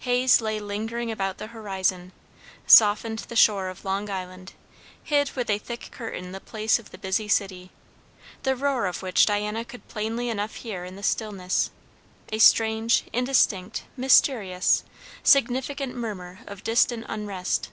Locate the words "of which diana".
8.84-9.64